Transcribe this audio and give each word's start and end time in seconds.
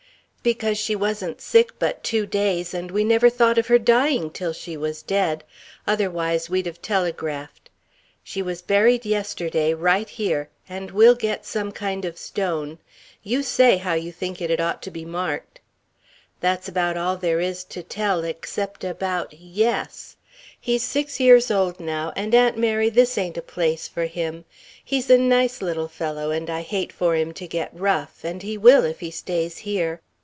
because 0.43 0.75
she 0.75 0.95
wasn't 0.95 1.39
sick 1.39 1.71
but 1.77 2.03
two 2.03 2.25
days 2.25 2.73
and 2.73 2.89
we 2.89 3.03
never 3.03 3.29
thought 3.29 3.59
of 3.59 3.67
her 3.67 3.77
dying 3.77 4.27
till 4.31 4.51
she 4.51 4.75
was 4.75 5.03
dead. 5.03 5.43
Otherwise 5.85 6.49
we'd 6.49 6.65
have 6.65 6.81
telegraphed. 6.81 7.69
She 8.23 8.41
was 8.41 8.63
buried 8.63 9.05
yesterday, 9.05 9.75
right 9.75 10.09
here, 10.09 10.49
and 10.67 10.89
we'll 10.89 11.13
get 11.13 11.45
some 11.45 11.71
kind 11.71 12.05
of 12.05 12.17
stone. 12.17 12.79
You 13.21 13.43
say 13.43 13.77
how 13.77 13.93
you 13.93 14.11
think 14.11 14.41
it'd 14.41 14.59
ought 14.59 14.81
to 14.81 14.89
be 14.89 15.05
marked. 15.05 15.61
That's 16.39 16.67
about 16.67 16.97
all 16.97 17.17
there 17.17 17.39
is 17.39 17.63
to 17.65 17.83
tell 17.83 18.23
except 18.23 18.83
about 18.83 19.31
Yes. 19.35 20.15
He's 20.59 20.81
six 20.81 21.19
years 21.19 21.51
old 21.51 21.79
now 21.79 22.13
and 22.15 22.33
Aunt 22.33 22.57
Mary 22.57 22.89
this 22.89 23.15
ain't 23.15 23.37
a 23.37 23.43
place 23.43 23.87
for 23.87 24.07
him. 24.07 24.45
He's 24.83 25.07
a 25.11 25.19
nice 25.19 25.61
little 25.61 25.87
fellow 25.87 26.31
and 26.31 26.49
I 26.49 26.61
hate 26.63 26.91
for 26.91 27.13
him 27.15 27.31
to 27.33 27.47
get 27.47 27.69
rough 27.79 28.23
and 28.23 28.41
he 28.41 28.57
will 28.57 28.83
if 28.85 29.01
he 29.01 29.11
stays 29.11 29.59
here. 29.59 30.01